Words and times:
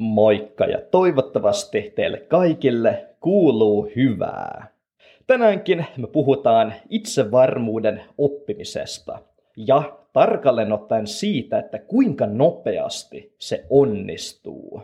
Moikka 0.00 0.64
ja 0.64 0.78
toivottavasti 0.90 1.92
teille 1.96 2.18
kaikille 2.18 3.06
kuuluu 3.20 3.88
hyvää. 3.96 4.66
Tänäänkin 5.26 5.86
me 5.96 6.06
puhutaan 6.06 6.74
itsevarmuuden 6.88 8.02
oppimisesta 8.18 9.18
ja 9.56 9.98
tarkalleen 10.12 10.72
ottaen 10.72 11.06
siitä, 11.06 11.58
että 11.58 11.78
kuinka 11.78 12.26
nopeasti 12.26 13.34
se 13.38 13.64
onnistuu. 13.70 14.82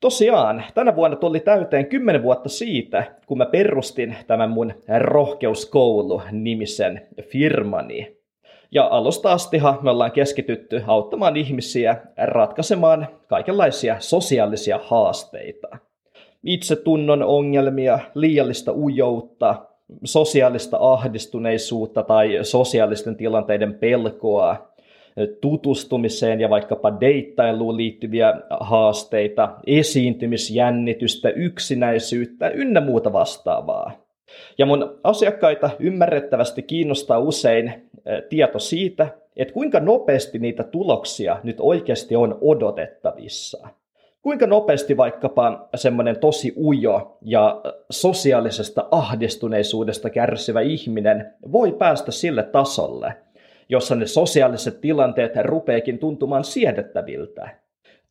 Tosiaan, 0.00 0.62
tänä 0.74 0.96
vuonna 0.96 1.16
tuli 1.16 1.40
täyteen 1.40 1.86
10 1.86 2.22
vuotta 2.22 2.48
siitä, 2.48 3.04
kun 3.26 3.38
mä 3.38 3.46
perustin 3.46 4.16
tämän 4.26 4.50
mun 4.50 4.72
rohkeuskoulu-nimisen 4.98 7.00
firmani. 7.22 8.21
Ja 8.74 8.88
alusta 8.90 9.32
astihan 9.32 9.78
me 9.82 9.90
ollaan 9.90 10.12
keskitytty 10.12 10.82
auttamaan 10.86 11.36
ihmisiä 11.36 11.96
ratkaisemaan 12.16 13.08
kaikenlaisia 13.26 13.96
sosiaalisia 13.98 14.80
haasteita. 14.82 15.68
Itsetunnon 16.44 17.22
ongelmia, 17.22 17.98
liiallista 18.14 18.72
ujoutta, 18.72 19.66
sosiaalista 20.04 20.76
ahdistuneisuutta 20.80 22.02
tai 22.02 22.38
sosiaalisten 22.42 23.16
tilanteiden 23.16 23.74
pelkoa, 23.74 24.72
tutustumiseen 25.40 26.40
ja 26.40 26.50
vaikkapa 26.50 27.00
deittailuun 27.00 27.76
liittyviä 27.76 28.34
haasteita, 28.60 29.56
esiintymisjännitystä, 29.66 31.30
yksinäisyyttä 31.30 32.48
ynnä 32.48 32.80
muuta 32.80 33.12
vastaavaa. 33.12 34.01
Ja 34.58 34.66
mun 34.66 35.00
asiakkaita 35.04 35.70
ymmärrettävästi 35.78 36.62
kiinnostaa 36.62 37.18
usein 37.18 37.68
eh, 37.68 38.22
tieto 38.28 38.58
siitä, 38.58 39.08
että 39.36 39.54
kuinka 39.54 39.80
nopeasti 39.80 40.38
niitä 40.38 40.62
tuloksia 40.62 41.40
nyt 41.42 41.56
oikeasti 41.60 42.16
on 42.16 42.38
odotettavissa. 42.40 43.68
Kuinka 44.22 44.46
nopeasti 44.46 44.96
vaikkapa 44.96 45.68
semmoinen 45.74 46.18
tosi 46.18 46.52
ujo 46.56 47.18
ja 47.22 47.60
sosiaalisesta 47.90 48.88
ahdistuneisuudesta 48.90 50.10
kärsivä 50.10 50.60
ihminen 50.60 51.34
voi 51.52 51.72
päästä 51.72 52.12
sille 52.12 52.42
tasolle, 52.42 53.16
jossa 53.68 53.94
ne 53.94 54.06
sosiaaliset 54.06 54.80
tilanteet 54.80 55.32
rupeekin 55.42 55.98
tuntumaan 55.98 56.44
siedettäviltä. 56.44 57.50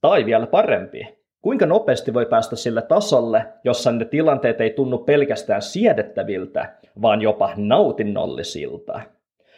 Tai 0.01 0.25
vielä 0.25 0.47
parempi, 0.47 1.20
Kuinka 1.41 1.65
nopeasti 1.65 2.13
voi 2.13 2.25
päästä 2.25 2.55
sille 2.55 2.81
tasolle, 2.81 3.45
jossa 3.63 3.91
ne 3.91 4.05
tilanteet 4.05 4.61
ei 4.61 4.69
tunnu 4.69 4.97
pelkästään 4.97 5.61
siedettäviltä, 5.61 6.73
vaan 7.01 7.21
jopa 7.21 7.53
nautinnollisilta? 7.55 9.01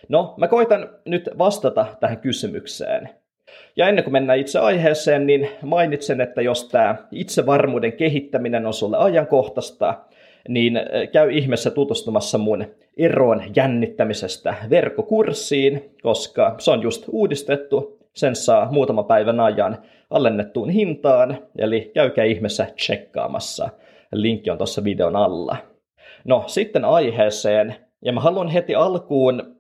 No, 0.10 0.34
mä 0.38 0.48
koitan 0.48 0.90
nyt 1.06 1.30
vastata 1.38 1.86
tähän 2.00 2.18
kysymykseen. 2.18 3.10
Ja 3.76 3.88
ennen 3.88 4.04
kuin 4.04 4.12
mennään 4.12 4.40
itse 4.40 4.60
aiheeseen, 4.60 5.28
niin 5.28 5.50
mainitsen, 5.62 6.22
että 6.22 6.42
jos 6.42 6.70
tämä 6.70 6.96
itsevarmuuden 7.12 7.94
kehittäminen 7.94 8.66
on 8.66 8.74
sulle 8.74 8.98
ajankohtaista, 8.98 9.94
niin 10.50 10.80
käy 11.12 11.32
ihmeessä 11.32 11.72
tutustumassa 11.72 12.38
mun 12.38 12.66
eroon 12.98 13.44
jännittämisestä 13.56 14.56
verkkokurssiin, 14.70 15.96
koska 16.02 16.56
se 16.60 16.72
on 16.72 16.82
just 16.82 17.06
uudistettu. 17.12 18.03
Sen 18.16 18.36
saa 18.36 18.72
muutama 18.72 19.04
päivän 19.04 19.40
ajan 19.40 19.78
alennettuun 20.10 20.70
hintaan, 20.70 21.38
eli 21.58 21.92
käykää 21.94 22.26
ihmeessä 22.26 22.68
tsekkaamassa. 22.76 23.70
Linkki 24.12 24.50
on 24.50 24.58
tuossa 24.58 24.84
videon 24.84 25.16
alla. 25.16 25.58
No 26.26 26.44
sitten 26.48 26.86
aiheeseen, 26.86 27.76
ja 28.06 28.14
mä 28.14 28.20
haluan 28.20 28.48
heti 28.48 28.76
alkuun 28.76 29.56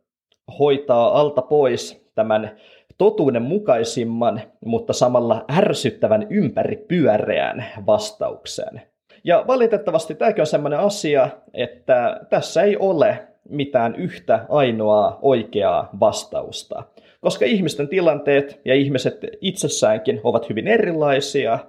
hoitaa 0.60 1.20
alta 1.20 1.42
pois 1.42 2.12
tämän 2.16 2.58
totuuden 2.98 3.42
mukaisimman, 3.42 4.42
mutta 4.66 4.94
samalla 4.94 5.46
ärsyttävän 5.58 6.28
ympäripyöreän 6.30 7.66
vastauksen. 7.86 8.82
Ja 9.24 9.44
valitettavasti 9.48 10.16
tämäkin 10.16 10.42
on 10.42 10.48
sellainen 10.48 10.80
asia, 10.80 11.30
että 11.54 12.20
tässä 12.30 12.62
ei 12.62 12.78
ole 12.78 13.28
mitään 13.50 13.96
yhtä 13.96 14.46
ainoaa 14.50 15.20
oikeaa 15.22 15.90
vastausta 16.00 16.84
koska 17.24 17.46
ihmisten 17.46 17.88
tilanteet 17.88 18.62
ja 18.66 18.76
ihmiset 18.76 19.20
itsessäänkin 19.42 20.22
ovat 20.24 20.50
hyvin 20.50 20.68
erilaisia, 20.68 21.60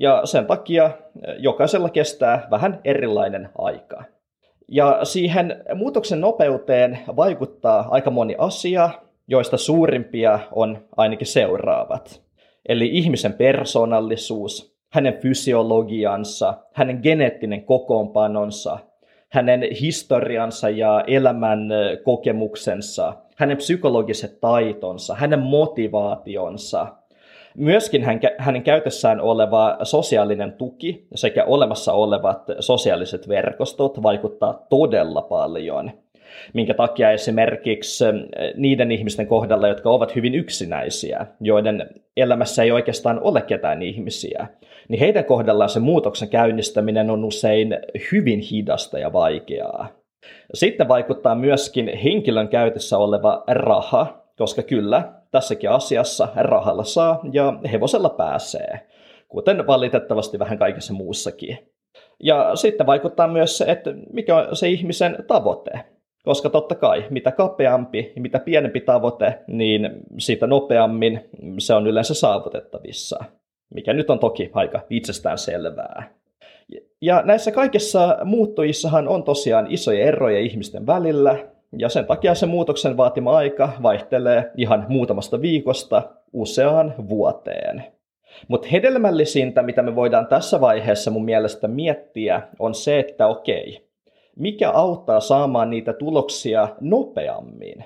ja 0.00 0.20
sen 0.24 0.46
takia 0.46 0.90
jokaisella 1.38 1.88
kestää 1.88 2.46
vähän 2.50 2.80
erilainen 2.84 3.48
aika. 3.58 4.04
Ja 4.68 5.00
siihen 5.02 5.64
muutoksen 5.74 6.20
nopeuteen 6.20 6.98
vaikuttaa 7.16 7.88
aika 7.90 8.10
moni 8.10 8.34
asia, 8.38 8.90
joista 9.28 9.56
suurimpia 9.56 10.38
on 10.52 10.78
ainakin 10.96 11.26
seuraavat. 11.26 12.22
Eli 12.68 12.90
ihmisen 12.92 13.32
persoonallisuus, 13.32 14.76
hänen 14.92 15.18
fysiologiansa, 15.18 16.54
hänen 16.74 16.98
geneettinen 17.02 17.64
kokoonpanonsa, 17.64 18.78
hänen 19.28 19.62
historiansa 19.80 20.70
ja 20.70 21.04
elämän 21.06 21.68
kokemuksensa, 22.04 23.14
hänen 23.42 23.56
psykologiset 23.56 24.40
taitonsa, 24.40 25.14
hänen 25.14 25.38
motivaationsa, 25.38 26.86
myöskin 27.56 28.04
hänen 28.38 28.62
käytössään 28.62 29.20
oleva 29.20 29.76
sosiaalinen 29.82 30.52
tuki 30.52 31.06
sekä 31.14 31.44
olemassa 31.44 31.92
olevat 31.92 32.42
sosiaaliset 32.60 33.28
verkostot 33.28 34.02
vaikuttaa 34.02 34.66
todella 34.70 35.22
paljon 35.22 35.90
minkä 36.54 36.74
takia 36.74 37.10
esimerkiksi 37.10 38.04
niiden 38.56 38.92
ihmisten 38.92 39.26
kohdalla, 39.26 39.68
jotka 39.68 39.90
ovat 39.90 40.16
hyvin 40.16 40.34
yksinäisiä, 40.34 41.26
joiden 41.40 41.88
elämässä 42.16 42.62
ei 42.62 42.70
oikeastaan 42.70 43.20
ole 43.20 43.42
ketään 43.42 43.82
ihmisiä, 43.82 44.46
niin 44.88 45.00
heidän 45.00 45.24
kohdallaan 45.24 45.70
se 45.70 45.80
muutoksen 45.80 46.28
käynnistäminen 46.28 47.10
on 47.10 47.24
usein 47.24 47.78
hyvin 48.12 48.40
hidasta 48.40 48.98
ja 48.98 49.12
vaikeaa. 49.12 50.01
Sitten 50.54 50.88
vaikuttaa 50.88 51.34
myöskin 51.34 51.98
henkilön 52.04 52.48
käytössä 52.48 52.98
oleva 52.98 53.44
raha, 53.48 54.22
koska 54.38 54.62
kyllä, 54.62 55.12
tässäkin 55.30 55.70
asiassa 55.70 56.28
rahalla 56.36 56.84
saa 56.84 57.20
ja 57.32 57.58
hevosella 57.72 58.10
pääsee, 58.10 58.88
kuten 59.28 59.66
valitettavasti 59.66 60.38
vähän 60.38 60.58
kaikessa 60.58 60.92
muussakin. 60.92 61.58
Ja 62.22 62.56
sitten 62.56 62.86
vaikuttaa 62.86 63.28
myös 63.28 63.58
se, 63.58 63.64
että 63.64 63.90
mikä 64.12 64.36
on 64.36 64.56
se 64.56 64.68
ihmisen 64.68 65.16
tavoite. 65.26 65.70
Koska 66.24 66.50
totta 66.50 66.74
kai, 66.74 67.04
mitä 67.10 67.32
kapeampi 67.32 68.12
ja 68.16 68.22
mitä 68.22 68.38
pienempi 68.38 68.80
tavoite, 68.80 69.38
niin 69.46 69.90
sitä 70.18 70.46
nopeammin 70.46 71.20
se 71.58 71.74
on 71.74 71.86
yleensä 71.86 72.14
saavutettavissa. 72.14 73.24
Mikä 73.74 73.92
nyt 73.92 74.10
on 74.10 74.18
toki 74.18 74.50
aika 74.54 74.80
itsestään 74.90 75.38
selvää. 75.38 76.21
Ja 77.02 77.22
näissä 77.24 77.52
kaikissa 77.52 78.18
muuttujissahan 78.24 79.08
on 79.08 79.22
tosiaan 79.22 79.66
isoja 79.70 80.04
eroja 80.04 80.38
ihmisten 80.38 80.86
välillä, 80.86 81.36
ja 81.78 81.88
sen 81.88 82.06
takia 82.06 82.34
se 82.34 82.46
muutoksen 82.46 82.96
vaatima 82.96 83.36
aika 83.36 83.72
vaihtelee 83.82 84.50
ihan 84.56 84.86
muutamasta 84.88 85.40
viikosta 85.40 86.02
useaan 86.32 86.94
vuoteen. 87.08 87.84
Mutta 88.48 88.68
hedelmällisintä, 88.72 89.62
mitä 89.62 89.82
me 89.82 89.94
voidaan 89.94 90.26
tässä 90.26 90.60
vaiheessa 90.60 91.10
mun 91.10 91.24
mielestä 91.24 91.68
miettiä, 91.68 92.42
on 92.58 92.74
se, 92.74 92.98
että 92.98 93.26
okei, 93.26 93.88
mikä 94.36 94.70
auttaa 94.70 95.20
saamaan 95.20 95.70
niitä 95.70 95.92
tuloksia 95.92 96.68
nopeammin. 96.80 97.84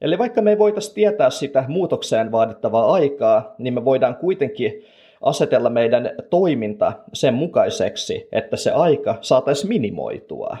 Eli 0.00 0.18
vaikka 0.18 0.42
me 0.42 0.50
ei 0.50 0.58
voitaisiin 0.58 0.94
tietää 0.94 1.30
sitä 1.30 1.64
muutokseen 1.68 2.32
vaadittavaa 2.32 2.92
aikaa, 2.92 3.54
niin 3.58 3.74
me 3.74 3.84
voidaan 3.84 4.16
kuitenkin 4.16 4.84
asetella 5.26 5.70
meidän 5.70 6.10
toiminta 6.30 6.92
sen 7.12 7.34
mukaiseksi, 7.34 8.28
että 8.32 8.56
se 8.56 8.70
aika 8.70 9.18
saataisiin 9.20 9.68
minimoitua. 9.68 10.56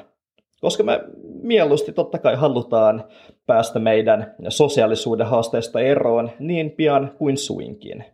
Koska 0.60 0.82
me 0.82 1.00
mieluusti 1.42 1.92
totta 1.92 2.18
kai 2.18 2.34
halutaan 2.34 3.04
päästä 3.46 3.78
meidän 3.78 4.34
sosiaalisuuden 4.48 5.26
haasteista 5.26 5.80
eroon 5.80 6.30
niin 6.38 6.70
pian 6.70 7.12
kuin 7.18 7.36
suinkin. 7.36 8.04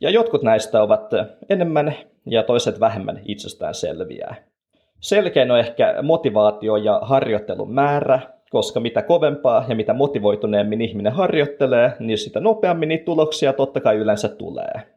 Ja 0.00 0.10
jotkut 0.10 0.42
näistä 0.42 0.82
ovat 0.82 1.10
enemmän 1.48 1.94
ja 2.26 2.42
toiset 2.42 2.80
vähemmän 2.80 3.20
itsestään 3.24 3.74
selviää. 3.74 4.34
Selkein 5.00 5.50
on 5.50 5.58
ehkä 5.58 6.02
motivaatio 6.02 6.76
ja 6.76 7.00
harjoittelun 7.02 7.74
määrä, 7.74 8.20
koska 8.50 8.80
mitä 8.80 9.02
kovempaa 9.02 9.64
ja 9.68 9.74
mitä 9.74 9.94
motivoituneemmin 9.94 10.80
ihminen 10.80 11.12
harjoittelee, 11.12 11.92
niin 11.98 12.18
sitä 12.18 12.40
nopeammin 12.40 12.88
niitä 12.88 13.04
tuloksia 13.04 13.52
totta 13.52 13.80
kai 13.80 13.96
yleensä 13.96 14.28
tulee. 14.28 14.93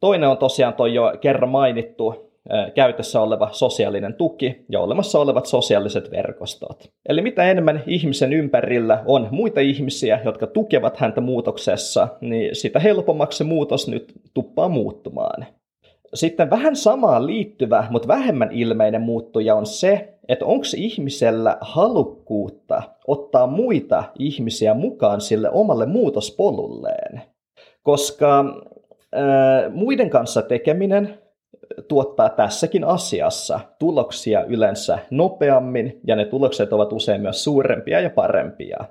Toinen 0.00 0.28
on 0.28 0.38
tosiaan 0.38 0.74
tuo 0.74 0.86
jo 0.86 1.12
kerran 1.20 1.50
mainittu 1.50 2.26
käytössä 2.74 3.20
oleva 3.20 3.48
sosiaalinen 3.52 4.14
tuki 4.14 4.64
ja 4.70 4.80
olemassa 4.80 5.20
olevat 5.20 5.46
sosiaaliset 5.46 6.10
verkostot. 6.10 6.90
Eli 7.08 7.22
mitä 7.22 7.50
enemmän 7.50 7.82
ihmisen 7.86 8.32
ympärillä 8.32 9.02
on 9.06 9.28
muita 9.30 9.60
ihmisiä, 9.60 10.20
jotka 10.24 10.46
tukevat 10.46 10.96
häntä 10.96 11.20
muutoksessa, 11.20 12.08
niin 12.20 12.56
sitä 12.56 12.80
helpommaksi 12.80 13.38
se 13.38 13.44
muutos 13.44 13.88
nyt 13.88 14.12
tuppaa 14.34 14.68
muuttumaan. 14.68 15.46
Sitten 16.14 16.50
vähän 16.50 16.76
samaan 16.76 17.26
liittyvä, 17.26 17.86
mutta 17.90 18.08
vähemmän 18.08 18.52
ilmeinen 18.52 19.02
muuttuja 19.02 19.54
on 19.54 19.66
se, 19.66 20.14
että 20.28 20.46
onko 20.46 20.66
ihmisellä 20.76 21.56
halukkuutta 21.60 22.82
ottaa 23.06 23.46
muita 23.46 24.04
ihmisiä 24.18 24.74
mukaan 24.74 25.20
sille 25.20 25.50
omalle 25.50 25.86
muutospolulleen. 25.86 27.22
Koska 27.82 28.44
muiden 29.72 30.10
kanssa 30.10 30.42
tekeminen 30.42 31.18
tuottaa 31.88 32.28
tässäkin 32.28 32.84
asiassa 32.84 33.60
tuloksia 33.78 34.44
yleensä 34.44 34.98
nopeammin, 35.10 36.00
ja 36.06 36.16
ne 36.16 36.24
tulokset 36.24 36.72
ovat 36.72 36.92
usein 36.92 37.20
myös 37.20 37.44
suurempia 37.44 38.00
ja 38.00 38.10
parempia. 38.10 38.84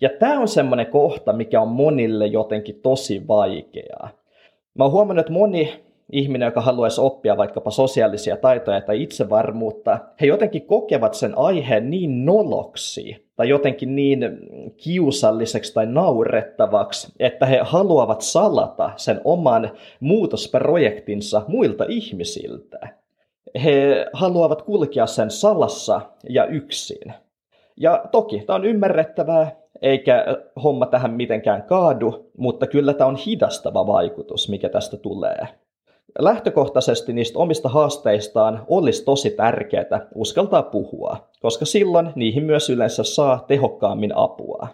Ja 0.00 0.10
tämä 0.18 0.40
on 0.40 0.48
semmoinen 0.48 0.86
kohta, 0.86 1.32
mikä 1.32 1.60
on 1.60 1.68
monille 1.68 2.26
jotenkin 2.26 2.80
tosi 2.82 3.28
vaikeaa. 3.28 4.08
Mä 4.74 4.84
oon 4.84 4.92
huomannut, 4.92 5.20
että 5.20 5.32
moni 5.32 5.84
ihminen, 6.12 6.46
joka 6.46 6.60
haluaisi 6.60 7.00
oppia 7.00 7.36
vaikkapa 7.36 7.70
sosiaalisia 7.70 8.36
taitoja 8.36 8.80
tai 8.80 9.02
itsevarmuutta, 9.02 9.98
he 10.20 10.26
jotenkin 10.26 10.66
kokevat 10.66 11.14
sen 11.14 11.38
aiheen 11.38 11.90
niin 11.90 12.24
noloksi 12.24 13.26
tai 13.36 13.48
jotenkin 13.48 13.96
niin 13.96 14.38
kiusalliseksi 14.76 15.74
tai 15.74 15.86
naurettavaksi, 15.86 17.12
että 17.18 17.46
he 17.46 17.60
haluavat 17.62 18.20
salata 18.20 18.90
sen 18.96 19.20
oman 19.24 19.70
muutosprojektinsa 20.00 21.42
muilta 21.48 21.84
ihmisiltä. 21.88 22.78
He 23.64 24.06
haluavat 24.12 24.62
kulkea 24.62 25.06
sen 25.06 25.30
salassa 25.30 26.00
ja 26.28 26.46
yksin. 26.46 27.12
Ja 27.76 28.04
toki 28.12 28.42
tämä 28.46 28.54
on 28.54 28.64
ymmärrettävää, 28.64 29.56
eikä 29.82 30.24
homma 30.62 30.86
tähän 30.86 31.10
mitenkään 31.10 31.62
kaadu, 31.62 32.30
mutta 32.38 32.66
kyllä 32.66 32.94
tämä 32.94 33.08
on 33.08 33.16
hidastava 33.16 33.86
vaikutus, 33.86 34.48
mikä 34.48 34.68
tästä 34.68 34.96
tulee 34.96 35.48
lähtökohtaisesti 36.18 37.12
niistä 37.12 37.38
omista 37.38 37.68
haasteistaan 37.68 38.64
olisi 38.68 39.04
tosi 39.04 39.30
tärkeää 39.30 40.08
uskaltaa 40.14 40.62
puhua, 40.62 41.28
koska 41.40 41.64
silloin 41.64 42.10
niihin 42.14 42.44
myös 42.44 42.70
yleensä 42.70 43.02
saa 43.02 43.44
tehokkaammin 43.48 44.12
apua. 44.16 44.68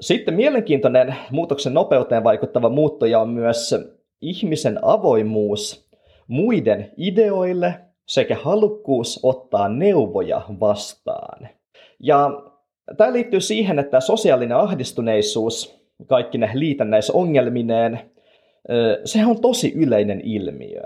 Sitten 0.00 0.34
mielenkiintoinen 0.34 1.16
muutoksen 1.30 1.74
nopeuteen 1.74 2.24
vaikuttava 2.24 2.68
muuttoja 2.68 3.20
on 3.20 3.28
myös 3.28 3.74
ihmisen 4.20 4.78
avoimuus 4.82 5.88
muiden 6.28 6.92
ideoille 6.96 7.74
sekä 8.08 8.36
halukkuus 8.42 9.20
ottaa 9.22 9.68
neuvoja 9.68 10.42
vastaan. 10.60 11.48
Ja 12.00 12.42
tämä 12.96 13.12
liittyy 13.12 13.40
siihen, 13.40 13.78
että 13.78 14.00
sosiaalinen 14.00 14.56
ahdistuneisuus 14.56 15.82
kaikki 16.06 16.38
ne 16.38 16.50
liitännäisongelmineen 16.54 18.11
sehän 19.04 19.30
on 19.30 19.40
tosi 19.40 19.72
yleinen 19.76 20.20
ilmiö. 20.24 20.82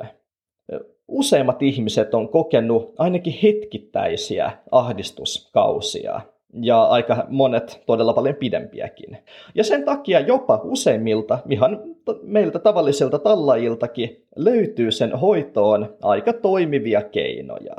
Useimmat 1.08 1.62
ihmiset 1.62 2.14
on 2.14 2.28
kokenut 2.28 2.94
ainakin 2.98 3.38
hetkittäisiä 3.42 4.52
ahdistuskausia 4.70 6.20
ja 6.62 6.82
aika 6.82 7.26
monet 7.28 7.82
todella 7.86 8.12
paljon 8.12 8.34
pidempiäkin. 8.34 9.18
Ja 9.54 9.64
sen 9.64 9.84
takia 9.84 10.20
jopa 10.20 10.60
useimmilta, 10.64 11.38
ihan 11.50 11.82
meiltä 12.22 12.58
tavallisilta 12.58 13.18
tallajiltakin, 13.18 14.24
löytyy 14.36 14.92
sen 14.92 15.12
hoitoon 15.12 15.96
aika 16.02 16.32
toimivia 16.32 17.02
keinoja. 17.02 17.76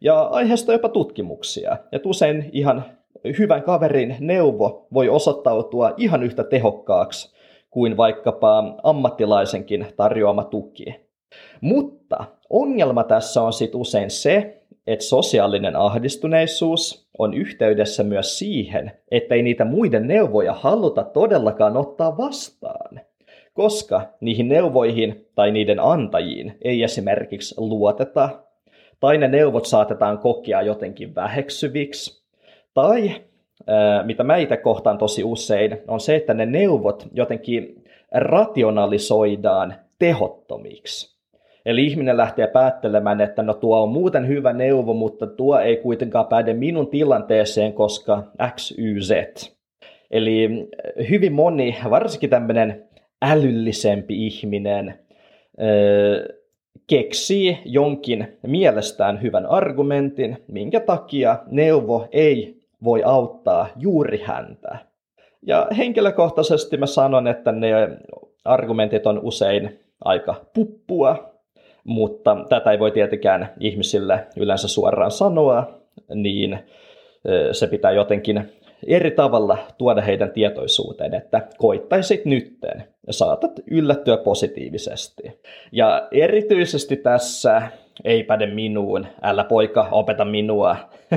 Ja 0.00 0.22
aiheesta 0.22 0.72
jopa 0.72 0.88
tutkimuksia. 0.88 1.76
että 1.92 2.08
usein 2.08 2.50
ihan 2.52 2.84
hyvän 3.38 3.62
kaverin 3.62 4.16
neuvo 4.20 4.86
voi 4.94 5.08
osoittautua 5.08 5.94
ihan 5.96 6.22
yhtä 6.22 6.44
tehokkaaksi 6.44 7.37
kuin 7.70 7.96
vaikkapa 7.96 8.78
ammattilaisenkin 8.82 9.86
tarjoama 9.96 10.44
tuki. 10.44 11.08
Mutta 11.60 12.24
ongelma 12.50 13.04
tässä 13.04 13.42
on 13.42 13.52
sitten 13.52 13.80
usein 13.80 14.10
se, 14.10 14.62
että 14.86 15.04
sosiaalinen 15.04 15.76
ahdistuneisuus 15.76 17.08
on 17.18 17.34
yhteydessä 17.34 18.04
myös 18.04 18.38
siihen, 18.38 18.92
että 19.10 19.34
ei 19.34 19.42
niitä 19.42 19.64
muiden 19.64 20.06
neuvoja 20.06 20.52
haluta 20.52 21.04
todellakaan 21.04 21.76
ottaa 21.76 22.16
vastaan, 22.16 23.00
koska 23.54 24.02
niihin 24.20 24.48
neuvoihin 24.48 25.26
tai 25.34 25.50
niiden 25.50 25.80
antajiin 25.80 26.58
ei 26.62 26.82
esimerkiksi 26.82 27.54
luoteta, 27.58 28.28
tai 29.00 29.18
ne 29.18 29.28
neuvot 29.28 29.66
saatetaan 29.66 30.18
kokea 30.18 30.62
jotenkin 30.62 31.14
väheksyviksi, 31.14 32.24
tai 32.74 33.14
mitä 34.04 34.24
mä 34.24 34.36
itse 34.36 34.56
kohtaan 34.56 34.98
tosi 34.98 35.24
usein, 35.24 35.78
on 35.88 36.00
se, 36.00 36.16
että 36.16 36.34
ne 36.34 36.46
neuvot 36.46 37.08
jotenkin 37.12 37.84
rationalisoidaan 38.12 39.74
tehottomiksi. 39.98 41.18
Eli 41.66 41.86
ihminen 41.86 42.16
lähtee 42.16 42.46
päättelemään, 42.46 43.20
että 43.20 43.42
no 43.42 43.54
tuo 43.54 43.82
on 43.82 43.88
muuten 43.88 44.28
hyvä 44.28 44.52
neuvo, 44.52 44.94
mutta 44.94 45.26
tuo 45.26 45.58
ei 45.58 45.76
kuitenkaan 45.76 46.26
päde 46.26 46.54
minun 46.54 46.86
tilanteeseen, 46.86 47.72
koska 47.72 48.22
X, 48.54 48.74
Y, 48.78 49.00
Z. 49.00 49.12
Eli 50.10 50.68
hyvin 51.10 51.32
moni, 51.32 51.76
varsinkin 51.90 52.30
tämmöinen 52.30 52.88
älyllisempi 53.22 54.26
ihminen, 54.26 54.94
keksii 56.86 57.58
jonkin 57.64 58.38
mielestään 58.46 59.22
hyvän 59.22 59.46
argumentin, 59.46 60.36
minkä 60.46 60.80
takia 60.80 61.38
neuvo 61.50 62.08
ei 62.12 62.57
voi 62.84 63.02
auttaa 63.04 63.68
juuri 63.76 64.22
häntä. 64.24 64.78
Ja 65.46 65.66
henkilökohtaisesti 65.76 66.76
mä 66.76 66.86
sanon, 66.86 67.26
että 67.26 67.52
ne 67.52 67.70
argumentit 68.44 69.06
on 69.06 69.20
usein 69.22 69.80
aika 70.04 70.44
puppua, 70.54 71.32
mutta 71.84 72.36
tätä 72.48 72.70
ei 72.70 72.78
voi 72.78 72.90
tietenkään 72.90 73.52
ihmisille 73.60 74.26
yleensä 74.36 74.68
suoraan 74.68 75.10
sanoa, 75.10 75.80
niin 76.14 76.58
se 77.52 77.66
pitää 77.66 77.90
jotenkin 77.90 78.52
eri 78.86 79.10
tavalla 79.10 79.58
tuoda 79.78 80.00
heidän 80.00 80.30
tietoisuuteen, 80.30 81.14
että 81.14 81.48
koittaisit 81.58 82.24
nytten 82.24 82.84
ja 83.06 83.12
saatat 83.12 83.52
yllättyä 83.70 84.16
positiivisesti. 84.16 85.22
Ja 85.72 86.08
erityisesti 86.10 86.96
tässä 86.96 87.62
ei 88.04 88.24
päde 88.24 88.46
minuun, 88.46 89.06
älä 89.22 89.44
poika 89.44 89.88
opeta 89.92 90.24
minua, 90.24 90.76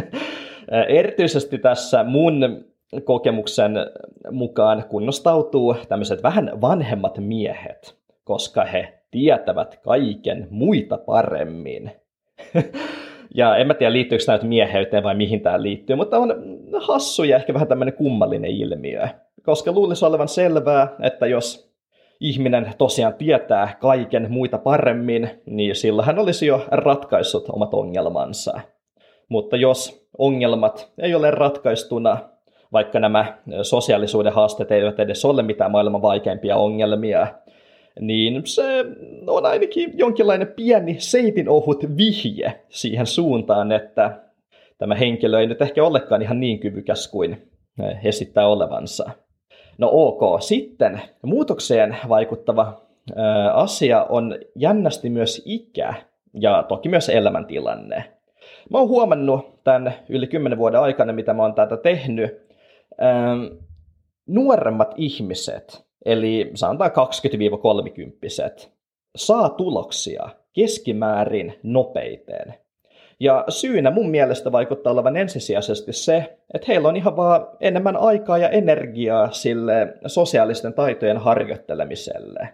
Erityisesti 0.87 1.57
tässä 1.57 2.03
mun 2.03 2.65
kokemuksen 3.03 3.71
mukaan 4.31 4.83
kunnostautuu 4.89 5.75
tämmöiset 5.89 6.23
vähän 6.23 6.51
vanhemmat 6.61 7.17
miehet, 7.17 7.97
koska 8.23 8.65
he 8.65 9.01
tietävät 9.11 9.79
kaiken 9.83 10.47
muita 10.49 10.97
paremmin. 10.97 11.91
ja 13.35 13.55
en 13.55 13.67
mä 13.67 13.73
tiedä, 13.73 13.93
liittyykö 13.93 14.23
nyt 14.31 14.43
mieheyteen 14.43 15.03
vai 15.03 15.15
mihin 15.15 15.41
tämä 15.41 15.61
liittyy, 15.61 15.95
mutta 15.95 16.17
on 16.17 16.35
hassu 16.79 17.23
ja 17.23 17.35
ehkä 17.35 17.53
vähän 17.53 17.67
tämmöinen 17.67 17.93
kummallinen 17.93 18.51
ilmiö. 18.51 19.07
Koska 19.43 19.71
luulisi 19.71 20.05
olevan 20.05 20.27
selvää, 20.27 20.95
että 21.01 21.27
jos 21.27 21.71
ihminen 22.19 22.73
tosiaan 22.77 23.13
tietää 23.13 23.77
kaiken 23.79 24.31
muita 24.31 24.57
paremmin, 24.57 25.29
niin 25.45 25.75
sillä 25.75 26.03
hän 26.03 26.19
olisi 26.19 26.47
jo 26.47 26.65
ratkaissut 26.71 27.49
omat 27.49 27.73
ongelmansa. 27.73 28.59
Mutta 29.31 29.57
jos 29.57 30.07
ongelmat 30.17 30.91
ei 30.99 31.15
ole 31.15 31.31
ratkaistuna, 31.31 32.17
vaikka 32.73 32.99
nämä 32.99 33.37
sosiaalisuuden 33.61 34.33
haasteet 34.33 34.71
eivät 34.71 34.99
edes 34.99 35.25
ole 35.25 35.43
mitään 35.43 35.71
maailman 35.71 36.01
vaikeimpia 36.01 36.55
ongelmia, 36.55 37.27
niin 37.99 38.41
se 38.45 38.85
on 39.27 39.45
ainakin 39.45 39.93
jonkinlainen 39.97 40.47
pieni 40.47 40.95
seitin 40.99 41.49
ohut 41.49 41.83
vihje 41.97 42.61
siihen 42.69 43.05
suuntaan, 43.05 43.71
että 43.71 44.19
tämä 44.77 44.95
henkilö 44.95 45.39
ei 45.39 45.47
nyt 45.47 45.61
ehkä 45.61 45.83
olekaan 45.83 46.21
ihan 46.21 46.39
niin 46.39 46.59
kyvykäs 46.59 47.07
kuin 47.07 47.51
esittää 48.03 48.47
olevansa. 48.47 49.09
No 49.77 49.89
ok, 49.91 50.41
sitten 50.41 51.01
muutokseen 51.21 51.97
vaikuttava 52.09 52.81
asia 53.53 54.03
on 54.03 54.35
jännästi 54.55 55.09
myös 55.09 55.41
ikä 55.45 55.93
ja 56.33 56.63
toki 56.67 56.89
myös 56.89 57.09
elämäntilanne. 57.09 58.20
Mä 58.69 58.77
oon 58.77 58.87
huomannut 58.87 59.63
tämän 59.63 59.93
yli 60.09 60.27
10 60.27 60.57
vuoden 60.57 60.79
aikana, 60.79 61.13
mitä 61.13 61.33
mä 61.33 61.41
oon 61.43 61.53
tätä 61.53 61.77
tehnyt, 61.77 62.47
ähm, 63.03 63.57
nuoremmat 64.27 64.93
ihmiset, 64.97 65.85
eli 66.05 66.51
sanotaan 66.55 66.91
20-30, 66.91 68.69
saa 69.15 69.49
tuloksia 69.49 70.29
keskimäärin 70.53 71.53
nopeiten. 71.63 72.53
Ja 73.19 73.45
syynä 73.49 73.91
mun 73.91 74.09
mielestä 74.09 74.51
vaikuttaa 74.51 74.93
olevan 74.93 75.17
ensisijaisesti 75.17 75.93
se, 75.93 76.37
että 76.53 76.65
heillä 76.67 76.87
on 76.87 76.95
ihan 76.95 77.15
vaan 77.15 77.47
enemmän 77.59 77.97
aikaa 77.97 78.37
ja 78.37 78.49
energiaa 78.49 79.31
sille 79.31 79.93
sosiaalisten 80.07 80.73
taitojen 80.73 81.17
harjoittelemiselle. 81.17 82.49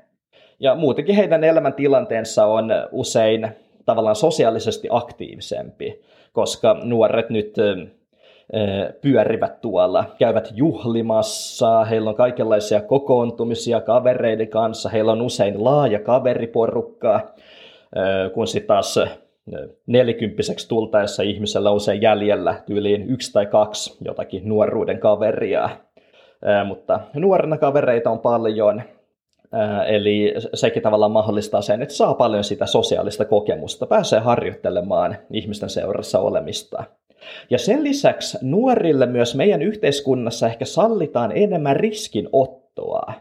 Ja 0.60 0.75
muutenkin 0.75 1.15
heidän 1.15 1.44
elämäntilanteensa 1.44 2.46
on 2.46 2.70
usein 2.91 3.48
tavallaan 3.88 4.15
sosiaalisesti 4.15 4.88
aktiivisempi, 4.91 6.01
koska 6.34 6.79
nuoret 6.84 7.29
nyt 7.29 7.56
pyörivät 9.01 9.62
tuolla, 9.62 10.06
käyvät 10.20 10.50
juhlimassa, 10.56 11.84
heillä 11.84 12.10
on 12.10 12.15
kaikenlaisia 12.15 12.82
kokoontumisia 12.82 13.82
kavereiden 13.82 14.48
kanssa, 14.48 14.89
heillä 14.89 15.12
on 15.12 15.22
usein 15.22 15.63
laaja 15.63 16.00
kaveriporukka, 16.00 17.34
kun 18.34 18.48
sitten 18.48 18.67
taas 18.67 19.00
nelikymppiseksi 19.86 20.67
tultaessa 20.67 21.24
ihmisellä 21.24 21.70
on 21.70 21.75
usein 21.75 22.01
jäljellä 22.01 22.56
tyyliin 22.65 23.10
yksi 23.10 23.34
tai 23.34 23.46
kaksi 23.46 23.98
jotakin 24.06 24.50
nuoruuden 24.50 25.00
kaveria. 25.00 25.70
Mutta 26.65 27.00
nuorena 27.13 27.58
kavereita 27.58 28.10
on 28.10 28.20
paljon, 28.20 28.82
Eli 29.88 30.34
sekin 30.54 30.84
tavallaan 30.84 31.12
mahdollistaa 31.12 31.62
sen, 31.62 31.82
että 31.82 31.96
saa 31.96 32.13
paljon 32.13 32.44
sitä 32.44 32.66
sosiaalista 32.66 33.25
kokemusta, 33.25 33.86
pääsee 33.86 34.20
harjoittelemaan 34.20 35.18
ihmisten 35.32 35.70
seurassa 35.70 36.20
olemista. 36.20 36.84
Ja 37.50 37.58
sen 37.58 37.84
lisäksi 37.84 38.38
nuorille 38.42 39.06
myös 39.06 39.36
meidän 39.36 39.62
yhteiskunnassa 39.62 40.48
ehkä 40.48 40.66
sallitaan 40.66 41.32
enemmän 41.36 41.75
riskinottoa. 41.75 43.13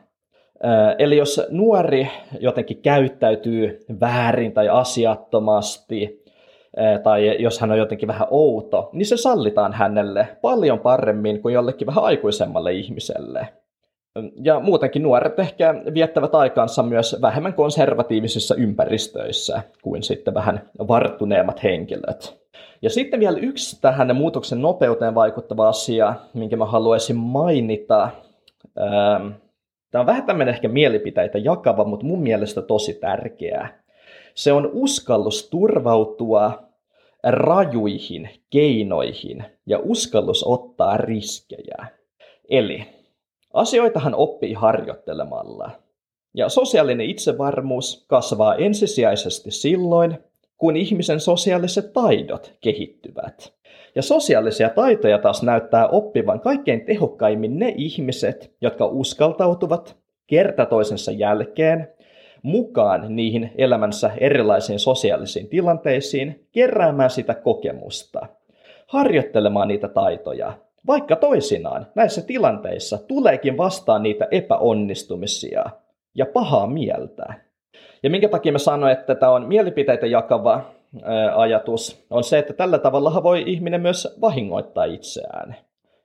Eli 0.99 1.17
jos 1.17 1.43
nuori 1.51 2.09
jotenkin 2.41 2.83
käyttäytyy 2.83 3.85
väärin 4.01 4.53
tai 4.53 4.69
asiattomasti, 4.69 6.25
tai 7.03 7.43
jos 7.43 7.61
hän 7.61 7.71
on 7.71 7.79
jotenkin 7.79 8.09
vähän 8.09 8.29
outo, 8.31 8.91
niin 8.93 9.07
se 9.07 9.17
sallitaan 9.17 9.73
hänelle 9.73 10.29
paljon 10.43 10.79
paremmin 10.79 11.43
kuin 11.43 11.55
jollekin 11.55 11.87
vähän 11.87 12.05
aikuisemmalle 12.05 12.73
ihmiselle. 12.73 13.49
Ja 14.43 14.61
muutenkin 14.61 15.03
nuoret 15.03 15.39
ehkä 15.39 15.75
viettävät 15.95 16.35
aikaansa 16.35 16.83
myös 16.83 17.17
vähemmän 17.23 17.55
konservatiivisissa 17.55 18.55
ympäristöissä 18.55 19.63
kuin 19.83 20.03
sitten 20.03 20.35
vähän 20.35 20.71
varttuneemmat 20.89 21.63
henkilöt. 21.63 22.47
Ja 22.83 22.91
sitten 22.91 23.21
vielä 23.21 23.39
yksi 23.39 23.81
tähän 23.81 24.17
muutoksen 24.17 24.63
nopeuteen 24.63 25.15
vaikuttava 25.15 25.69
asia, 25.69 26.15
minkä 26.35 26.57
mä 26.57 26.65
haluaisin 26.65 27.17
mainita. 27.17 28.09
Tämä 29.91 30.01
on 30.01 30.07
vähän 30.07 30.27
tämmöinen 30.27 30.55
ehkä 30.55 30.69
mielipiteitä 30.69 31.39
jakava, 31.39 31.85
mutta 31.85 32.07
mun 32.07 32.23
mielestä 32.23 32.63
tosi 32.63 32.95
tärkeää. 32.95 33.83
Se 34.35 34.53
on 34.53 34.71
uskallus 34.73 35.51
turvautua 35.51 36.63
rajuihin 37.23 38.31
keinoihin 38.51 39.45
ja 39.67 39.79
uskallus 39.83 40.45
ottaa 40.47 40.97
riskejä. 40.97 41.87
Eli 42.51 42.87
asioitahan 43.57 44.15
oppii 44.15 44.53
harjoittelemalla. 44.53 45.71
Ja 46.35 46.49
sosiaalinen 46.49 47.11
itsevarmuus 47.11 48.05
kasvaa 48.09 48.55
ensisijaisesti 48.55 49.51
silloin, 49.51 50.19
kun 50.59 50.77
ihmisen 50.77 51.21
sosiaaliset 51.21 51.93
taidot 51.93 52.53
kehittyvät. 52.61 53.53
Ja 53.95 54.03
sosiaalisia 54.03 54.69
taitoja 54.69 55.19
taas 55.19 55.43
näyttää 55.43 55.89
oppivan 55.89 56.41
kaikkein 56.41 56.85
tehokkaimmin 56.85 57.59
ne 57.59 57.75
ihmiset, 57.77 58.55
jotka 58.61 58.87
uskaltautuvat 58.87 59.97
kerta 60.27 60.67
toisensa 60.67 61.13
jälkeen 61.13 61.89
mukaan 62.43 63.17
niihin 63.17 63.53
elämänsä 63.59 64.11
erilaisiin 64.19 64.79
sosiaalisiin 64.79 65.49
tilanteisiin, 65.49 66.49
keräämään 66.53 67.11
sitä 67.11 67.35
kokemusta, 67.35 68.27
harjoittelemaan 68.87 69.69
niitä 69.69 69.89
taitoja, 69.89 70.53
vaikka 70.87 71.17
toisinaan 71.17 71.87
näissä 71.95 72.23
tilanteissa 72.23 72.99
tuleekin 72.99 73.57
vastaan 73.57 74.03
niitä 74.03 74.29
epäonnistumisia 74.31 75.65
ja 76.15 76.27
pahaa 76.27 76.67
mieltä. 76.67 77.35
Ja 78.03 78.11
minkä 78.11 78.29
takia 78.29 78.53
mä 78.53 78.59
sanoin, 78.59 78.93
että 78.93 79.15
tämä 79.15 79.33
on 79.33 79.47
mielipiteitä 79.47 80.07
jakava 80.07 80.61
ajatus, 81.35 82.07
on 82.11 82.25
se, 82.25 82.39
että 82.39 82.53
tällä 82.53 82.79
tavalla 82.79 83.23
voi 83.23 83.45
ihminen 83.47 83.81
myös 83.81 84.17
vahingoittaa 84.21 84.85
itseään. 84.85 85.57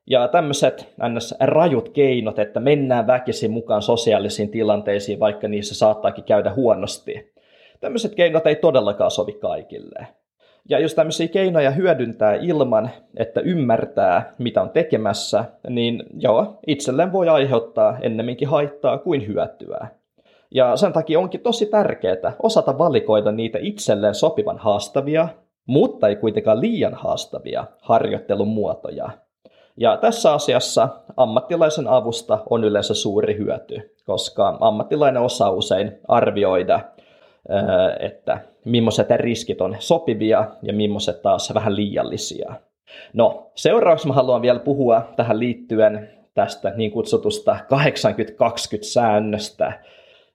Ja 0.08 0.28
tämmöiset 0.28 0.94
ns. 1.10 1.36
rajut 1.40 1.90
keinot, 1.90 2.40
että 2.40 2.60
mennään 2.60 3.08
väkisin 3.08 3.52
mukaan 3.52 3.82
sosiaalisiin 3.82 4.50
tilanteisiin, 4.50 5.20
vaikka 5.20 5.48
niissä 5.48 5.76
saattaakin 5.76 6.24
käydä 6.24 6.54
huonosti. 6.54 7.34
Tämmöiset 7.82 8.16
keinot 8.16 8.48
ei 8.48 8.56
todellakaan 8.56 9.12
sovi 9.12 9.34
kaikille. 9.34 10.08
Ja 10.70 10.80
jos 10.80 10.94
tämmöisiä 10.96 11.28
keinoja 11.28 11.72
hyödyntää 11.72 12.36
ilman, 12.36 12.90
että 13.18 13.42
ymmärtää, 13.42 14.34
mitä 14.38 14.62
on 14.62 14.70
tekemässä, 14.70 15.46
niin 15.70 16.04
joo, 16.20 16.60
itselleen 16.68 17.12
voi 17.12 17.30
aiheuttaa 17.30 17.98
ennemminkin 18.02 18.48
haittaa 18.48 18.98
kuin 18.98 19.28
hyötyä. 19.28 19.88
Ja 20.52 20.76
sen 20.76 20.94
takia 20.94 21.20
onkin 21.20 21.42
tosi 21.42 21.66
tärkeää 21.66 22.36
osata 22.44 22.78
valikoida 22.78 23.32
niitä 23.32 23.60
itselleen 23.62 24.16
sopivan 24.16 24.58
haastavia, 24.58 25.28
mutta 25.66 26.08
ei 26.08 26.16
kuitenkaan 26.16 26.62
liian 26.62 26.94
haastavia 26.94 27.66
harjoittelun 27.82 28.48
muotoja. 28.48 29.10
Ja 29.78 29.98
tässä 29.98 30.34
asiassa 30.34 30.90
ammattilaisen 31.18 31.88
avusta 31.88 32.40
on 32.50 32.64
yleensä 32.64 32.94
suuri 32.94 33.38
hyöty, 33.38 33.96
koska 34.06 34.58
ammattilainen 34.60 35.22
osaa 35.22 35.52
usein 35.52 36.00
arvioida, 36.08 36.80
että 38.00 38.40
millaiset 38.66 39.10
riskit 39.10 39.62
on 39.62 39.76
sopivia 39.80 40.46
ja 40.64 40.74
millaiset 40.74 41.22
taas 41.22 41.54
vähän 41.54 41.76
liiallisia. 41.76 42.54
No, 43.14 43.52
seuraavaksi 43.56 44.08
mä 44.08 44.14
haluan 44.14 44.42
vielä 44.42 44.60
puhua 44.60 45.14
tähän 45.16 45.40
liittyen 45.40 46.10
tästä 46.34 46.74
niin 46.76 46.92
kutsutusta 46.92 47.58
80-20-säännöstä, 47.74 49.74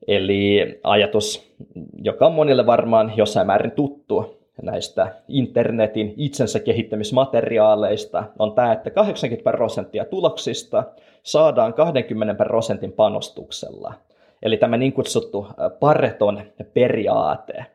Eli 0.08 0.78
ajatus, 0.82 1.54
joka 2.02 2.26
on 2.26 2.32
monille 2.32 2.66
varmaan 2.66 3.12
jossain 3.16 3.46
määrin 3.46 3.70
tuttu 3.70 4.36
näistä 4.62 5.14
internetin 5.28 6.14
itsensä 6.16 6.60
kehittämismateriaaleista, 6.60 8.24
on 8.38 8.52
tämä, 8.52 8.72
että 8.72 8.90
80 8.90 9.50
prosenttia 9.50 10.04
tuloksista 10.04 10.84
saadaan 11.22 11.74
20 11.74 12.44
prosentin 12.44 12.92
panostuksella. 12.92 13.94
Eli 14.42 14.56
tämä 14.56 14.76
niin 14.76 14.92
kutsuttu 14.92 15.46
Pareton 15.80 16.42
periaate. 16.74 17.66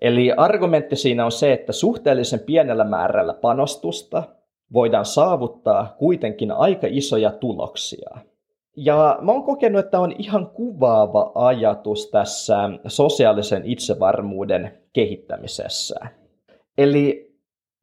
Eli 0.00 0.32
argumentti 0.36 0.96
siinä 0.96 1.24
on 1.24 1.32
se, 1.32 1.52
että 1.52 1.72
suhteellisen 1.72 2.40
pienellä 2.40 2.84
määrällä 2.84 3.34
panostusta 3.34 4.22
voidaan 4.72 5.04
saavuttaa 5.04 5.94
kuitenkin 5.98 6.52
aika 6.52 6.86
isoja 6.90 7.30
tuloksia. 7.30 8.10
Ja 8.76 9.18
mä 9.20 9.32
oon 9.32 9.42
kokenut, 9.42 9.84
että 9.84 10.00
on 10.00 10.14
ihan 10.18 10.46
kuvaava 10.46 11.32
ajatus 11.34 12.10
tässä 12.10 12.56
sosiaalisen 12.86 13.62
itsevarmuuden 13.64 14.78
kehittämisessä. 14.92 16.00
Eli 16.78 17.34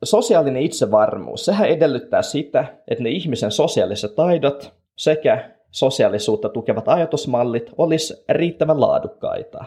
sosiaalinen 0.03 0.61
itsevarmuus, 0.61 1.45
sehän 1.45 1.69
edellyttää 1.69 2.21
sitä, 2.21 2.65
että 2.87 3.03
ne 3.03 3.09
ihmisen 3.09 3.51
sosiaaliset 3.51 4.15
taidot 4.15 4.73
sekä 4.97 5.49
sosiaalisuutta 5.73 6.49
tukevat 6.49 6.87
ajatusmallit 6.87 7.71
olisi 7.77 8.23
riittävän 8.29 8.81
laadukkaita. 8.81 9.65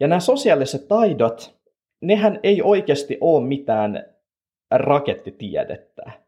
Ja 0.00 0.08
nämä 0.08 0.20
sosiaaliset 0.20 0.88
taidot, 0.88 1.54
nehän 2.00 2.40
ei 2.42 2.62
oikeasti 2.62 3.18
ole 3.20 3.46
mitään 3.46 4.06
rakettitiedettä 4.70 6.24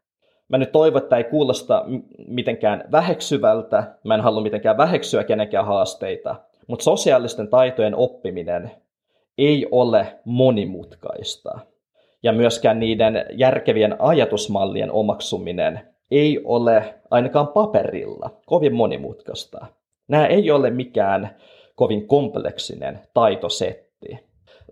Mä 0.49 0.57
nyt 0.57 0.71
toivon, 0.71 1.01
että 1.01 1.17
ei 1.17 1.23
kuulosta 1.23 1.85
mitenkään 2.27 2.83
väheksyvältä, 2.91 3.95
mä 4.03 4.15
en 4.15 4.21
halua 4.21 4.41
mitenkään 4.41 4.77
väheksyä 4.77 5.23
kenenkään 5.23 5.65
haasteita, 5.65 6.35
mutta 6.67 6.83
sosiaalisten 6.83 7.47
taitojen 7.47 7.95
oppiminen 7.95 8.71
ei 9.37 9.67
ole 9.71 10.19
monimutkaista. 10.25 11.59
Ja 12.23 12.33
myöskään 12.33 12.79
niiden 12.79 13.25
järkevien 13.31 13.95
ajatusmallien 13.99 14.91
omaksuminen 14.91 15.79
ei 16.11 16.39
ole 16.43 16.93
ainakaan 17.11 17.47
paperilla 17.47 18.29
kovin 18.45 18.73
monimutkaista. 18.73 19.65
Nämä 20.07 20.27
ei 20.27 20.51
ole 20.51 20.69
mikään 20.69 21.29
kovin 21.75 22.07
kompleksinen 22.07 22.99
taitosetti. 23.13 24.19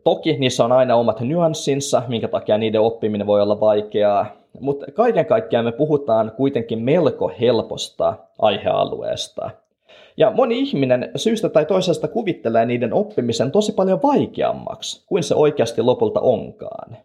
Toki 0.04 0.38
niissä 0.38 0.66
on 0.66 0.72
aina 0.72 0.96
omat 0.96 1.20
nyanssinsa, 1.20 2.02
minkä 2.08 2.28
takia 2.28 2.58
niiden 2.58 2.82
oppiminen 2.82 3.28
voi 3.28 3.42
olla 3.42 3.60
vaikeaa, 3.60 4.26
mutta 4.60 4.86
kaiken 4.92 5.26
kaikkiaan 5.26 5.66
me 5.66 5.72
puhutaan 5.72 6.32
kuitenkin 6.38 6.80
melko 6.80 7.32
helposta 7.42 8.14
aihealueesta. 8.40 9.50
Ja 10.18 10.32
moni 10.32 10.60
ihminen 10.60 11.12
syystä 11.16 11.50
tai 11.50 11.66
toisesta 11.66 12.08
kuvittelee 12.08 12.66
niiden 12.66 12.94
oppimisen 12.94 13.52
tosi 13.52 13.72
paljon 13.72 14.02
vaikeammaksi 14.04 15.06
kuin 15.06 15.24
se 15.24 15.36
oikeasti 15.36 15.82
lopulta 15.82 16.20
onkaan. 16.20 16.98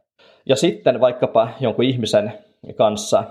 Ja 0.46 0.56
sitten 0.56 1.00
vaikkapa 1.00 1.48
jonkun 1.60 1.84
ihmisen 1.84 2.32
kanssa 2.76 3.24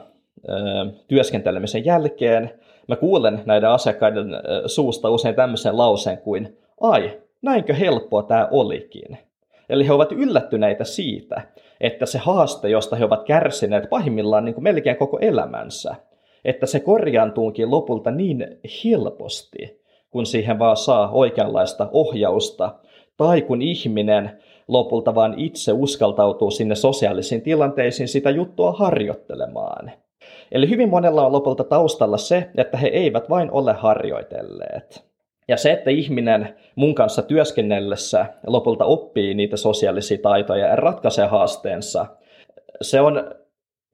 työskentelemisen 1.07 1.85
jälkeen 1.85 2.51
mä 2.87 2.95
kuulen 2.95 3.41
näiden 3.45 3.69
asiakkaiden 3.69 4.27
suusta 4.65 5.09
usein 5.09 5.35
tämmöisen 5.35 5.77
lauseen 5.77 6.17
kuin 6.17 6.57
ai, 6.81 7.19
näinkö 7.41 7.73
helppoa 7.73 8.23
tämä 8.23 8.47
olikin. 8.51 9.17
Eli 9.69 9.87
he 9.87 9.93
ovat 9.93 10.11
yllättyneitä 10.11 10.83
siitä, 10.83 11.41
että 11.81 12.05
se 12.05 12.17
haaste, 12.17 12.69
josta 12.69 12.95
he 12.95 13.05
ovat 13.05 13.23
kärsineet 13.23 13.89
pahimmillaan 13.89 14.45
niin 14.45 14.53
kuin 14.53 14.63
melkein 14.63 14.97
koko 14.97 15.19
elämänsä, 15.21 15.95
että 16.45 16.65
se 16.65 16.79
korjaantuukin 16.79 17.71
lopulta 17.71 18.11
niin 18.11 18.59
helposti, 18.83 19.81
kun 20.09 20.25
siihen 20.25 20.59
vaan 20.59 20.77
saa 20.77 21.11
oikeanlaista 21.11 21.89
ohjausta, 21.91 22.75
tai 23.17 23.41
kun 23.41 23.61
ihminen 23.61 24.41
lopulta 24.67 25.15
vaan 25.15 25.33
itse 25.37 25.71
uskaltautuu 25.71 26.51
sinne 26.51 26.75
sosiaalisiin 26.75 27.41
tilanteisiin 27.41 28.07
sitä 28.07 28.29
juttua 28.29 28.71
harjoittelemaan. 28.71 29.91
Eli 30.51 30.69
hyvin 30.69 30.89
monella 30.89 31.25
on 31.25 31.31
lopulta 31.31 31.63
taustalla 31.63 32.17
se, 32.17 32.49
että 32.57 32.77
he 32.77 32.87
eivät 32.87 33.29
vain 33.29 33.51
ole 33.51 33.73
harjoitelleet. 33.73 35.09
Ja 35.47 35.57
se, 35.57 35.71
että 35.71 35.89
ihminen 35.89 36.55
mun 36.75 36.95
kanssa 36.95 37.21
työskennellessä 37.21 38.25
lopulta 38.47 38.85
oppii 38.85 39.33
niitä 39.33 39.57
sosiaalisia 39.57 40.17
taitoja 40.21 40.67
ja 40.67 40.75
ratkaisee 40.75 41.25
haasteensa, 41.27 42.05
se 42.81 43.01
on 43.01 43.35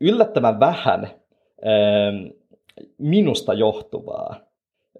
yllättävän 0.01 0.59
vähän 0.59 1.03
ähm, 1.03 2.27
minusta 2.97 3.53
johtuvaa. 3.53 4.35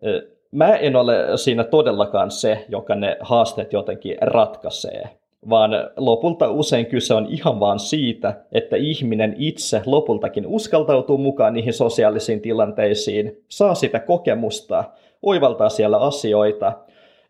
Äh, 0.05 0.35
mä 0.51 0.75
en 0.75 0.95
ole 0.95 1.15
siinä 1.35 1.63
todellakaan 1.63 2.31
se, 2.31 2.65
joka 2.69 2.95
ne 2.95 3.17
haasteet 3.19 3.73
jotenkin 3.73 4.17
ratkaisee, 4.21 5.09
vaan 5.49 5.71
lopulta 5.97 6.51
usein 6.51 6.85
kyse 6.85 7.13
on 7.13 7.27
ihan 7.29 7.59
vaan 7.59 7.79
siitä, 7.79 8.41
että 8.51 8.75
ihminen 8.75 9.35
itse 9.37 9.81
lopultakin 9.85 10.47
uskaltautuu 10.47 11.17
mukaan 11.17 11.53
niihin 11.53 11.73
sosiaalisiin 11.73 12.41
tilanteisiin, 12.41 13.43
saa 13.47 13.75
sitä 13.75 13.99
kokemusta, 13.99 14.83
oivaltaa 15.21 15.69
siellä 15.69 15.97
asioita 15.97 16.73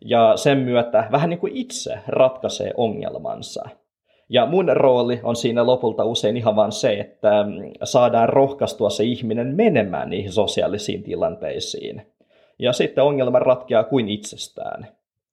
ja 0.04 0.36
sen 0.36 0.58
myötä 0.58 1.08
vähän 1.12 1.30
niin 1.30 1.40
kuin 1.40 1.56
itse 1.56 1.98
ratkaisee 2.08 2.70
ongelmansa. 2.76 3.64
Ja 4.28 4.46
mun 4.46 4.68
rooli 4.68 5.20
on 5.22 5.36
siinä 5.36 5.66
lopulta 5.66 6.04
usein 6.04 6.36
ihan 6.36 6.56
vaan 6.56 6.72
se, 6.72 6.92
että 6.92 7.46
saadaan 7.84 8.28
rohkaistua 8.28 8.90
se 8.90 9.04
ihminen 9.04 9.54
menemään 9.56 10.10
niihin 10.10 10.32
sosiaalisiin 10.32 11.02
tilanteisiin. 11.02 12.02
Ja 12.58 12.72
sitten 12.72 13.04
ongelma 13.04 13.38
ratkeaa 13.38 13.84
kuin 13.84 14.08
itsestään. 14.08 14.86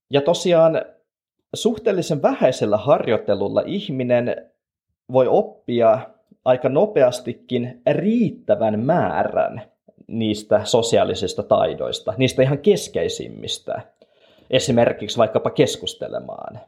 Ja 0.09 0.21
tosiaan 0.21 0.81
suhteellisen 1.53 2.21
vähäisellä 2.21 2.77
harjoittelulla 2.77 3.63
ihminen 3.65 4.51
voi 5.11 5.27
oppia 5.27 5.99
aika 6.45 6.69
nopeastikin 6.69 7.81
riittävän 7.91 8.79
määrän 8.79 9.61
niistä 10.07 10.61
sosiaalisista 10.63 11.43
taidoista, 11.43 12.13
niistä 12.17 12.41
ihan 12.41 12.59
keskeisimmistä, 12.59 13.81
esimerkiksi 14.49 15.17
vaikkapa 15.17 15.49
keskustelemaan. 15.49 16.59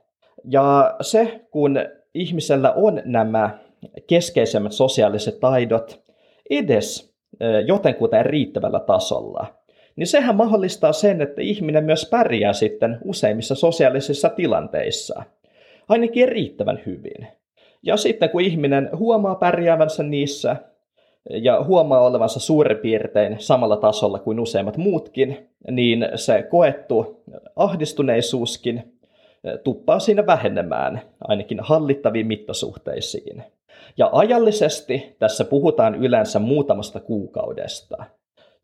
Ja 0.50 0.96
se, 1.02 1.42
kun 1.52 1.78
ihmisellä 2.14 2.72
on 2.72 3.02
nämä 3.06 3.58
keskeisemmät 4.08 4.72
sosiaaliset 4.72 5.40
taidot 5.40 6.04
edes 6.50 7.16
jotenkuten 7.68 8.26
riittävällä 8.26 8.80
tasolla, 8.80 9.46
niin 9.96 10.08
sehän 10.08 10.36
mahdollistaa 10.36 10.94
sen, 10.94 11.22
että 11.22 11.42
ihminen 11.42 11.84
myös 11.84 12.08
pärjää 12.12 12.54
sitten 12.54 12.98
useimmissa 13.04 13.56
sosiaalisissa 13.56 14.30
tilanteissa, 14.30 15.24
ainakin 15.90 16.28
riittävän 16.28 16.82
hyvin. 16.86 17.28
Ja 17.84 17.98
sitten 17.98 18.30
kun 18.30 18.42
ihminen 18.42 18.90
huomaa 18.98 19.36
pärjäävänsä 19.36 20.04
niissä 20.04 20.56
ja 21.30 21.64
huomaa 21.64 22.06
olevansa 22.06 22.40
suurin 22.40 22.78
piirtein 22.78 23.36
samalla 23.40 23.78
tasolla 23.78 24.20
kuin 24.20 24.40
useimmat 24.40 24.78
muutkin, 24.78 25.50
niin 25.72 26.08
se 26.16 26.44
koettu 26.44 27.24
ahdistuneisuuskin 27.56 28.96
tuppaa 29.64 30.00
siinä 30.00 30.26
vähenemään, 30.26 31.02
ainakin 31.22 31.60
hallittaviin 31.60 32.28
mittasuhteisiin. 32.28 33.44
Ja 33.98 34.10
ajallisesti 34.12 35.16
tässä 35.20 35.46
puhutaan 35.46 35.96
yleensä 35.96 36.40
muutamasta 36.40 37.00
kuukaudesta. 37.00 38.06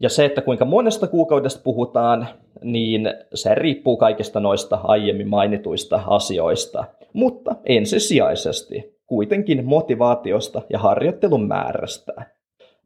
Ja 0.01 0.09
se, 0.09 0.25
että 0.25 0.41
kuinka 0.41 0.65
monesta 0.65 1.07
kuukaudesta 1.07 1.61
puhutaan, 1.63 2.27
niin 2.63 3.13
se 3.33 3.55
riippuu 3.55 3.97
kaikista 3.97 4.39
noista 4.39 4.79
aiemmin 4.83 5.27
mainituista 5.27 6.01
asioista. 6.07 6.83
Mutta 7.13 7.55
ensisijaisesti 7.65 8.97
kuitenkin 9.07 9.65
motivaatiosta 9.65 10.61
ja 10.69 10.79
harjoittelun 10.79 11.47
määrästä. 11.47 12.13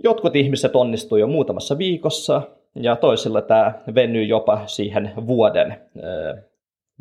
Jotkut 0.03 0.35
ihmiset 0.35 0.75
onnistuu 0.75 1.17
jo 1.17 1.27
muutamassa 1.27 1.77
viikossa, 1.77 2.41
ja 2.75 2.95
toisilla 2.95 3.41
tämä 3.41 3.73
venyy 3.95 4.23
jopa 4.23 4.61
siihen 4.65 5.11
vuoden, 5.27 5.75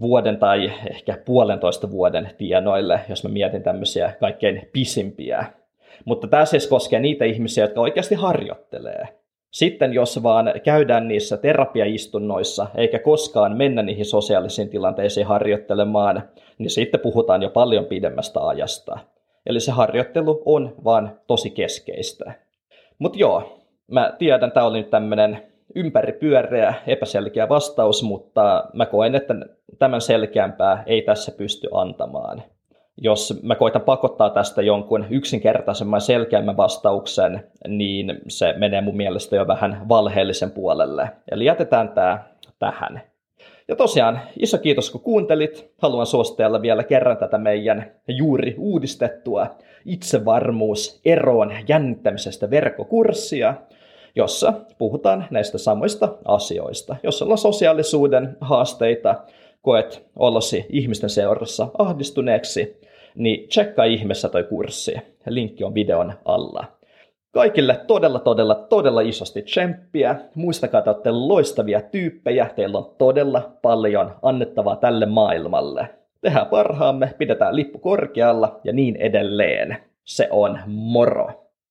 vuoden 0.00 0.36
tai 0.36 0.72
ehkä 0.90 1.18
puolentoista 1.24 1.90
vuoden 1.90 2.30
tienoille, 2.38 3.00
jos 3.08 3.24
mä 3.24 3.30
mietin 3.30 3.62
tämmöisiä 3.62 4.12
kaikkein 4.20 4.68
pisimpiä. 4.72 5.44
Mutta 6.04 6.26
tämä 6.26 6.44
siis 6.44 6.66
koskee 6.66 7.00
niitä 7.00 7.24
ihmisiä, 7.24 7.64
jotka 7.64 7.80
oikeasti 7.80 8.14
harjoittelee. 8.14 9.23
Sitten 9.54 9.92
jos 9.92 10.22
vaan 10.22 10.52
käydään 10.64 11.08
niissä 11.08 11.36
terapiaistunnoissa 11.36 12.66
eikä 12.74 12.98
koskaan 12.98 13.56
mennä 13.56 13.82
niihin 13.82 14.04
sosiaalisiin 14.04 14.68
tilanteisiin 14.68 15.26
harjoittelemaan, 15.26 16.22
niin 16.58 16.70
sitten 16.70 17.00
puhutaan 17.00 17.42
jo 17.42 17.50
paljon 17.50 17.84
pidemmästä 17.84 18.46
ajasta. 18.46 18.98
Eli 19.46 19.60
se 19.60 19.72
harjoittelu 19.72 20.42
on 20.44 20.74
vaan 20.84 21.18
tosi 21.26 21.50
keskeistä. 21.50 22.32
Mutta 22.98 23.18
joo, 23.18 23.58
mä 23.86 24.12
tiedän, 24.18 24.52
tämä 24.52 24.66
oli 24.66 24.78
nyt 24.78 24.90
tämmöinen 24.90 25.42
ympäripyöreä, 25.74 26.74
epäselkeä 26.86 27.48
vastaus, 27.48 28.02
mutta 28.02 28.64
mä 28.72 28.86
koen, 28.86 29.14
että 29.14 29.34
tämän 29.78 30.00
selkeämpää 30.00 30.82
ei 30.86 31.02
tässä 31.02 31.32
pysty 31.32 31.68
antamaan 31.72 32.42
jos 32.96 33.40
mä 33.42 33.54
koitan 33.54 33.82
pakottaa 33.82 34.30
tästä 34.30 34.62
jonkun 34.62 35.06
yksinkertaisemman 35.10 36.00
selkeämmän 36.00 36.56
vastauksen, 36.56 37.44
niin 37.68 38.18
se 38.28 38.54
menee 38.58 38.80
mun 38.80 38.96
mielestä 38.96 39.36
jo 39.36 39.46
vähän 39.46 39.88
valheellisen 39.88 40.50
puolelle. 40.50 41.10
Eli 41.30 41.44
jätetään 41.44 41.88
tämä 41.88 42.24
tähän. 42.58 43.02
Ja 43.68 43.76
tosiaan, 43.76 44.20
iso 44.38 44.58
kiitos 44.58 44.90
kun 44.90 45.00
kuuntelit. 45.00 45.72
Haluan 45.78 46.06
suositella 46.06 46.62
vielä 46.62 46.84
kerran 46.84 47.16
tätä 47.16 47.38
meidän 47.38 47.92
juuri 48.08 48.54
uudistettua 48.58 49.46
itsevarmuus 49.84 51.00
eroon 51.04 51.52
jännittämisestä 51.68 52.50
verkkokurssia, 52.50 53.54
jossa 54.16 54.52
puhutaan 54.78 55.24
näistä 55.30 55.58
samoista 55.58 56.08
asioista. 56.24 56.96
Jos 57.02 57.22
on 57.22 57.38
sosiaalisuuden 57.38 58.36
haasteita, 58.40 59.14
koet 59.64 60.06
olosi 60.16 60.66
ihmisten 60.70 61.10
seurassa 61.10 61.68
ahdistuneeksi, 61.78 62.80
niin 63.14 63.48
tsekkaa 63.48 63.84
ihmeessä 63.84 64.28
toi 64.28 64.44
kurssi. 64.44 64.94
Linkki 65.26 65.64
on 65.64 65.74
videon 65.74 66.12
alla. 66.24 66.64
Kaikille 67.32 67.80
todella, 67.86 68.18
todella, 68.18 68.54
todella 68.54 69.00
isosti 69.00 69.42
tsemppiä. 69.42 70.16
Muistakaa, 70.34 70.78
että 70.78 70.90
olette 70.90 71.10
loistavia 71.10 71.80
tyyppejä. 71.80 72.50
Teillä 72.56 72.78
on 72.78 72.94
todella 72.98 73.56
paljon 73.62 74.14
annettavaa 74.22 74.76
tälle 74.76 75.06
maailmalle. 75.06 75.88
Tehdään 76.20 76.46
parhaamme, 76.46 77.14
pidetään 77.18 77.56
lippu 77.56 77.78
korkealla 77.78 78.60
ja 78.64 78.72
niin 78.72 78.96
edelleen. 78.96 79.76
Se 80.04 80.28
on 80.30 80.58
moro! 80.66 81.43